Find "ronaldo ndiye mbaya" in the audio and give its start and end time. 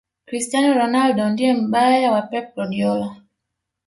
0.81-2.11